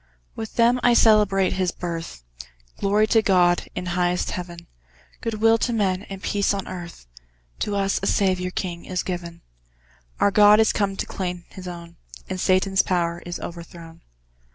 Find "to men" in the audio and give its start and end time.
5.59-6.07